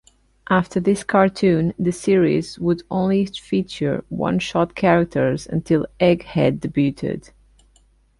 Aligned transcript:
After 0.49 0.79
this 0.79 1.03
cartoon, 1.03 1.75
the 1.77 1.91
series 1.91 2.57
would 2.57 2.81
only 2.89 3.27
feature 3.27 4.03
one-shot 4.09 4.73
characters 4.73 5.45
until 5.45 5.85
Egghead 5.99 6.57
debuted. 6.61 7.29